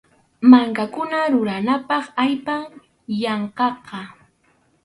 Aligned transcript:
Mankakuna 0.51 1.19
ruranapaq 1.33 2.05
allpam 2.23 2.63
llankaqa. 3.19 3.99